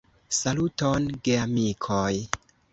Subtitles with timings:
[0.37, 2.13] Saluton, geamikoj!